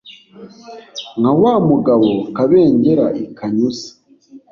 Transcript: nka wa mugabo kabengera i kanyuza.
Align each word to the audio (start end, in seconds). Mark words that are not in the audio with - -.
nka 1.19 1.31
wa 1.41 1.53
mugabo 1.69 2.09
kabengera 2.35 3.05
i 3.23 3.25
kanyuza. 3.37 3.89